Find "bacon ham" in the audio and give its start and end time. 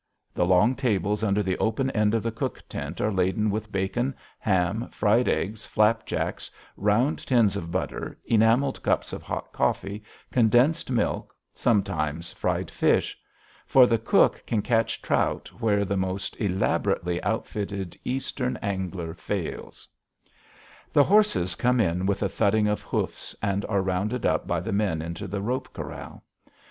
3.71-4.89